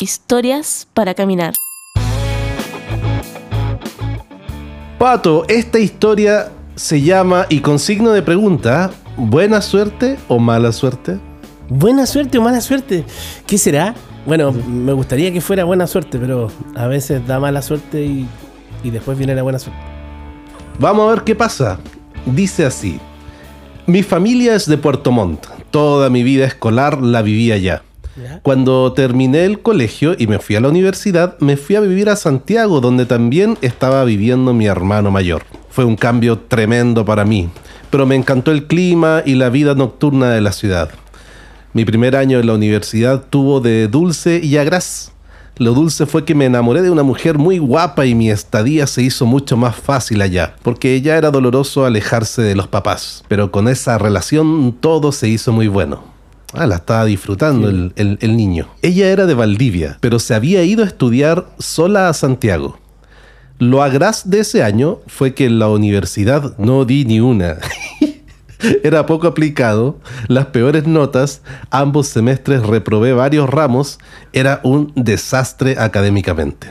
[0.00, 1.54] Historias para caminar.
[4.96, 11.18] Pato, esta historia se llama, y con signo de pregunta, ¿buena suerte o mala suerte?
[11.68, 13.04] ¿Buena suerte o mala suerte?
[13.44, 13.96] ¿Qué será?
[14.24, 18.28] Bueno, me gustaría que fuera buena suerte, pero a veces da mala suerte y,
[18.84, 19.82] y después viene la buena suerte.
[20.78, 21.80] Vamos a ver qué pasa.
[22.24, 23.00] Dice así.
[23.86, 25.44] Mi familia es de Puerto Montt.
[25.72, 27.82] Toda mi vida escolar la viví allá.
[28.42, 32.16] Cuando terminé el colegio y me fui a la universidad, me fui a vivir a
[32.16, 35.42] Santiago, donde también estaba viviendo mi hermano mayor.
[35.70, 37.50] Fue un cambio tremendo para mí,
[37.90, 40.90] pero me encantó el clima y la vida nocturna de la ciudad.
[41.72, 45.12] Mi primer año en la universidad tuvo de dulce y agraz.
[45.58, 49.02] Lo dulce fue que me enamoré de una mujer muy guapa y mi estadía se
[49.02, 53.24] hizo mucho más fácil allá, porque ya era doloroso alejarse de los papás.
[53.28, 56.17] Pero con esa relación todo se hizo muy bueno.
[56.54, 58.68] Ah, la estaba disfrutando el, el- el niño.
[58.82, 62.78] Ella era de Valdivia, pero se había ido a estudiar sola a Santiago.
[63.58, 67.58] Lo agraz de ese año fue que en la universidad no di ni una.
[68.82, 74.00] Era poco aplicado, las peores notas, ambos semestres reprobé varios ramos,
[74.32, 76.66] era un desastre académicamente.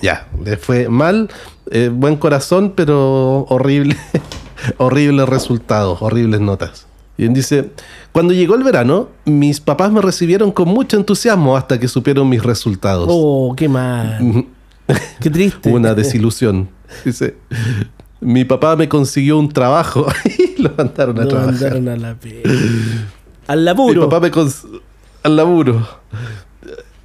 [0.00, 1.28] Ya, le fue mal,
[1.70, 3.94] eh, buen corazón, pero horrible,
[4.78, 6.86] horribles resultados, horribles notas.
[7.18, 7.70] Y él dice,
[8.12, 12.42] cuando llegó el verano, mis papás me recibieron con mucho entusiasmo hasta que supieron mis
[12.42, 13.06] resultados.
[13.10, 14.44] Oh, qué mal.
[15.20, 15.70] Qué triste.
[15.70, 16.68] Una desilusión.
[17.04, 17.36] Dice,
[18.20, 20.06] mi papá me consiguió un trabajo
[20.56, 21.52] y lo mandaron a Lo trabajar.
[21.54, 22.16] mandaron a la.
[23.48, 24.08] Al Mi laburo.
[24.08, 24.80] papá me cons-
[25.22, 25.86] al laburo.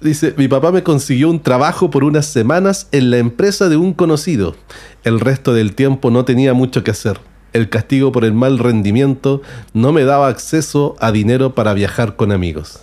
[0.00, 3.92] Dice, mi papá me consiguió un trabajo por unas semanas en la empresa de un
[3.92, 4.54] conocido.
[5.02, 7.18] El resto del tiempo no tenía mucho que hacer.
[7.52, 12.30] El castigo por el mal rendimiento no me daba acceso a dinero para viajar con
[12.32, 12.78] amigos.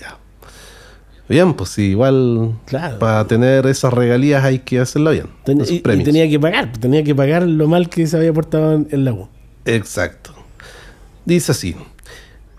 [0.00, 0.16] Ya.
[1.28, 2.98] Bien, pues igual Claro.
[2.98, 5.26] para tener esas regalías hay que hacerlo bien.
[5.44, 6.04] Ten- esos y, y premios.
[6.06, 9.12] tenía que pagar, tenía que pagar lo mal que se había portado en, en la
[9.12, 9.28] U.
[9.64, 10.32] Exacto.
[11.24, 11.76] Dice así.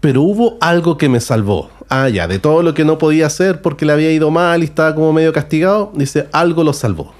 [0.01, 1.69] Pero hubo algo que me salvó.
[1.89, 4.65] Ah, ya, de todo lo que no podía hacer porque le había ido mal y
[4.65, 7.13] estaba como medio castigado, dice, algo lo salvó.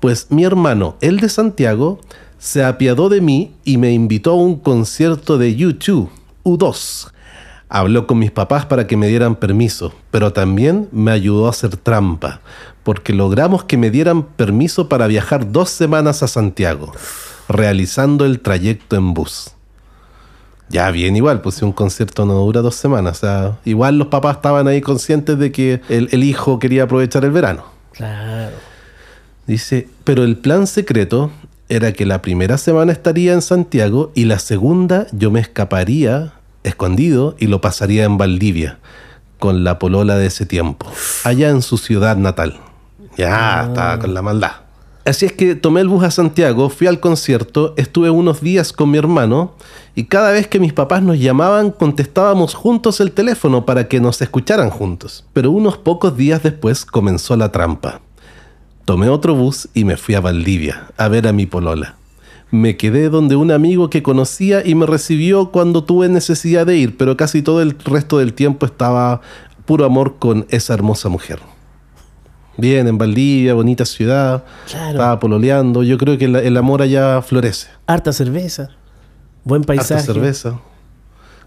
[0.00, 2.00] Pues mi hermano, el de Santiago,
[2.38, 6.08] se apiadó de mí y me invitó a un concierto de U2,
[6.44, 7.10] U2.
[7.68, 11.76] Habló con mis papás para que me dieran permiso, pero también me ayudó a hacer
[11.76, 12.40] trampa,
[12.82, 16.92] porque logramos que me dieran permiso para viajar dos semanas a Santiago,
[17.48, 19.50] realizando el trayecto en bus.
[20.70, 24.08] Ya bien igual, pues si un concierto no dura dos semanas, o sea, igual los
[24.08, 27.64] papás estaban ahí conscientes de que el, el hijo quería aprovechar el verano.
[27.92, 28.56] Claro.
[29.46, 31.30] Dice, pero el plan secreto
[31.68, 36.32] era que la primera semana estaría en Santiago y la segunda yo me escaparía
[36.64, 38.78] escondido y lo pasaría en Valdivia
[39.38, 40.86] con la polola de ese tiempo,
[41.24, 42.58] allá en su ciudad natal.
[43.16, 44.52] Ya, estaba con la maldad.
[45.04, 48.90] Así es que tomé el bus a Santiago, fui al concierto, estuve unos días con
[48.90, 49.54] mi hermano
[49.94, 54.20] y cada vez que mis papás nos llamaban contestábamos juntos el teléfono para que nos
[54.20, 55.24] escucharan juntos.
[55.32, 58.02] Pero unos pocos días después comenzó la trampa.
[58.88, 61.96] Tomé otro bus y me fui a Valdivia a ver a mi polola.
[62.50, 66.96] Me quedé donde un amigo que conocía y me recibió cuando tuve necesidad de ir,
[66.96, 69.20] pero casi todo el resto del tiempo estaba
[69.66, 71.38] puro amor con esa hermosa mujer.
[72.56, 74.92] Bien, en Valdivia, bonita ciudad, Claro.
[74.92, 75.82] estaba pololeando.
[75.82, 77.68] Yo creo que el, el amor allá florece.
[77.86, 78.70] Harta cerveza.
[79.44, 80.06] Buen Harta paisaje.
[80.06, 80.58] cerveza,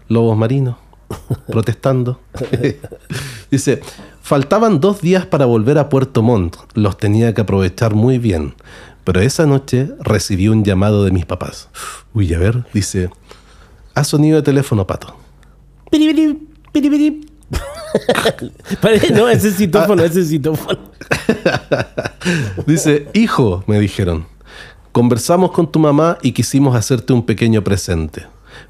[0.06, 0.76] lobos marinos,
[1.48, 2.20] protestando.
[3.50, 3.80] Dice,
[4.36, 6.56] faltaban dos días para volver a Puerto Montt.
[6.72, 8.54] Los tenía que aprovechar muy bien.
[9.04, 11.68] Pero esa noche recibí un llamado de mis papás.
[12.14, 13.10] Uy, a ver, dice,
[13.94, 15.14] ha sonido de teléfono, pato.
[18.80, 20.78] Pare- no, ese es citófono, ese es citófono.
[22.66, 24.24] Dice, hijo, me dijeron,
[24.92, 28.24] conversamos con tu mamá y quisimos hacerte un pequeño presente,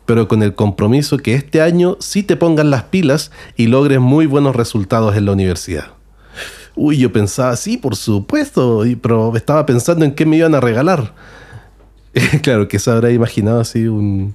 [0.06, 4.26] pero con el compromiso que este año sí te pongan las pilas y logres muy
[4.26, 5.86] buenos resultados en la universidad.
[6.74, 10.60] Uy, yo pensaba, sí, por supuesto, y- pero estaba pensando en qué me iban a
[10.60, 11.12] regalar.
[12.42, 14.34] claro, que se habrá imaginado así un,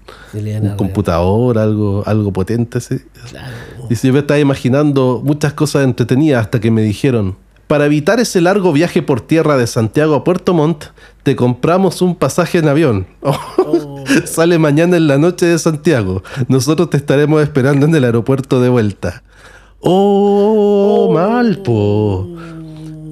[0.77, 2.79] computador, algo, algo potente.
[2.79, 2.97] así.
[3.29, 3.53] Claro.
[3.89, 7.35] Dice, yo me estaba imaginando muchas cosas entretenidas hasta que me dijeron,
[7.67, 10.85] para evitar ese largo viaje por tierra de Santiago a Puerto Montt,
[11.23, 13.07] te compramos un pasaje en avión.
[14.25, 16.23] Sale mañana en la noche de Santiago.
[16.47, 19.23] Nosotros te estaremos esperando en el aeropuerto de vuelta.
[19.79, 22.27] Oh, mal, po.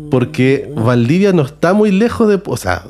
[0.10, 2.42] Porque Valdivia no está muy lejos de...
[2.46, 2.84] O sea,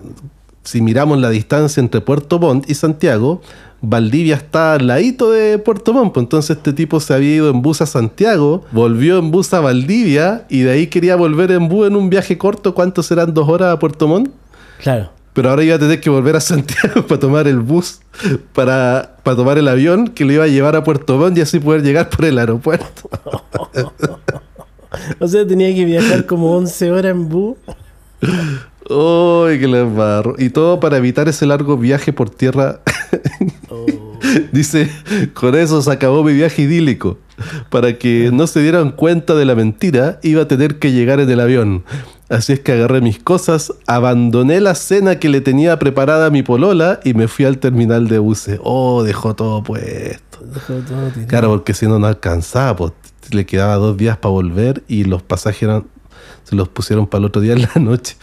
[0.64, 3.42] si miramos la distancia entre Puerto Montt y Santiago,
[3.82, 6.18] Valdivia está al ladito de Puerto Montt.
[6.18, 10.46] Entonces este tipo se había ido en bus a Santiago, volvió en bus a Valdivia
[10.50, 12.74] y de ahí quería volver en bus en un viaje corto.
[12.74, 14.30] ¿Cuántos serán dos horas a Puerto Montt?
[14.82, 15.10] Claro.
[15.36, 18.00] Pero ahora iba a tener que volver a Santiago para tomar el bus,
[18.54, 21.60] para, para tomar el avión que lo iba a llevar a Puerto Montt y así
[21.60, 23.10] poder llegar por el aeropuerto.
[25.20, 27.58] O sea, tenía que viajar como 11 horas en bus.
[28.90, 30.36] ¡Uy, que le embarro!
[30.38, 32.80] Y todo para evitar ese largo viaje por tierra.
[34.54, 34.90] Dice,
[35.34, 37.18] con eso se acabó mi viaje idílico.
[37.70, 41.30] Para que no se dieran cuenta de la mentira, iba a tener que llegar en
[41.30, 41.84] el avión.
[42.28, 46.42] Así es que agarré mis cosas, abandoné la cena que le tenía preparada a mi
[46.42, 48.60] polola y me fui al terminal de buses.
[48.64, 50.40] Oh, dejó todo puesto.
[50.42, 51.28] Dejó todo tirado.
[51.28, 52.94] Claro, porque si no, no alcanzaba, pues
[53.30, 55.86] le quedaba dos días para volver y los pasajes eran,
[56.44, 58.18] se los pusieron para el otro día en la noche.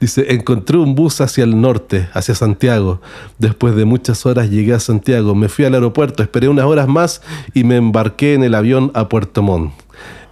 [0.00, 3.00] Dice, encontré un bus hacia el norte, hacia Santiago.
[3.38, 7.22] Después de muchas horas llegué a Santiago, me fui al aeropuerto, esperé unas horas más
[7.54, 9.72] y me embarqué en el avión a Puerto Montt.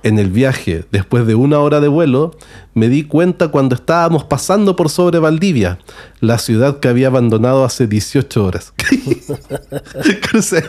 [0.03, 2.37] En el viaje, después de una hora de vuelo,
[2.75, 5.79] me di cuenta cuando estábamos pasando por sobre Valdivia,
[6.21, 8.73] la ciudad que había abandonado hace 18 horas.
[10.41, 10.63] se,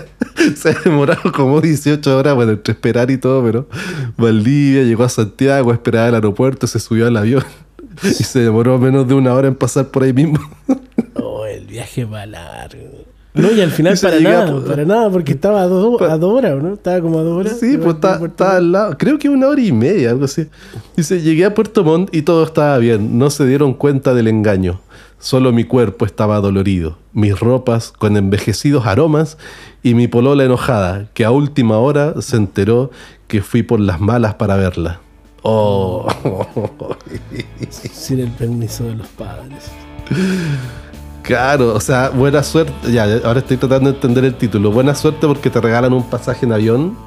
[0.56, 3.70] se ha demorado como 18 horas, bueno, entre esperar y todo, pero
[4.18, 7.44] Valdivia llegó a Santiago, esperaba el aeropuerto, se subió al avión
[8.04, 10.40] y se demoró menos de una hora en pasar por ahí mismo.
[11.16, 13.06] Oh, el viaje va largo.
[13.34, 16.18] No, y al final Y para nada, por- para nada, porque estaba a dos, a
[16.18, 16.74] dos horas, ¿no?
[16.74, 17.60] Estaba como a dos horas.
[17.60, 18.98] Sí, pues está, está al lado.
[18.98, 20.48] Creo que una hora y media, algo así.
[20.96, 23.20] Dice, llegué a Puerto Montt y todo estaba bien.
[23.20, 24.80] No se dieron cuenta del engaño.
[25.20, 26.98] Solo mi cuerpo estaba dolorido.
[27.14, 29.38] Mis ropas con envejecidos aromas
[29.84, 32.90] y mi polola enojada, que a última hora se enteró
[33.28, 35.00] que fui por las malas para verla.
[35.44, 36.08] Oh.
[37.70, 39.66] Sin el permiso de los padres.
[41.28, 42.92] Claro, o sea, buena suerte.
[42.92, 44.72] Ya, ahora estoy tratando de entender el título.
[44.72, 46.98] Buena suerte porque te regalan un pasaje en avión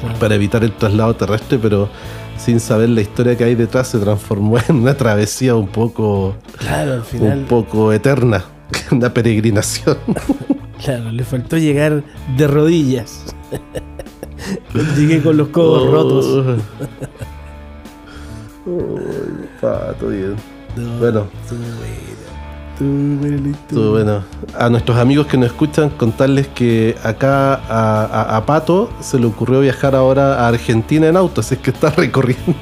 [0.00, 0.18] Claro.
[0.18, 1.88] para evitar el traslado terrestre, pero
[2.36, 6.94] sin saber la historia que hay detrás se transformó en una travesía un poco, Claro,
[6.94, 7.38] al un final.
[7.48, 8.44] poco eterna,
[8.90, 9.96] una peregrinación.
[10.84, 12.02] Claro, le faltó llegar
[12.36, 13.34] de rodillas.
[14.98, 16.58] Llegué con los codos rotos.
[18.66, 20.34] Uy, pato, bien.
[20.76, 21.26] No, Bueno.
[22.80, 24.22] Estuvo bueno.
[24.58, 29.26] A nuestros amigos que nos escuchan, contarles que acá a, a- a Pato se le
[29.26, 32.54] ocurrió viajar ahora a Argentina en auto, así es que está recorriendo.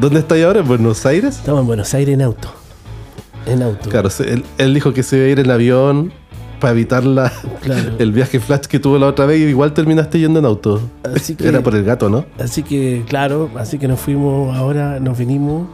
[0.00, 0.60] ¿Dónde está ahora?
[0.60, 1.36] ¿En Buenos Aires?
[1.36, 2.48] Estamos en Buenos Aires en auto.
[3.46, 3.90] En auto.
[3.90, 6.12] Claro, él, él dijo que se iba a ir en avión
[6.58, 7.30] para evitar la,
[7.60, 7.92] Claro.
[7.98, 10.80] el viaje flash que tuvo la otra vez y igual terminaste yendo en auto.
[11.14, 12.24] Así que, Era por el gato, ¿no?
[12.38, 15.66] así que, claro, así que nos fuimos ahora, nos vinimos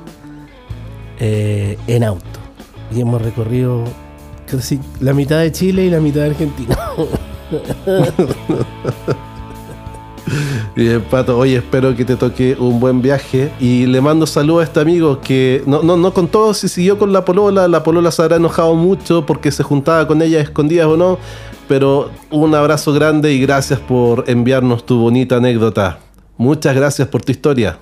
[1.20, 2.40] eh, en auto.
[2.94, 3.84] Y hemos recorrido
[4.50, 6.76] casi la mitad de Chile y la mitad de Argentina.
[10.76, 13.50] Bien, Pato, oye, espero que te toque un buen viaje.
[13.58, 17.12] Y le mando saludos a este amigo que no, no, no contó si siguió con
[17.12, 17.68] la polola.
[17.68, 21.18] La polola se habrá enojado mucho porque se juntaba con ella escondidas o no.
[21.66, 25.98] Pero un abrazo grande y gracias por enviarnos tu bonita anécdota.
[26.36, 27.78] Muchas gracias por tu historia.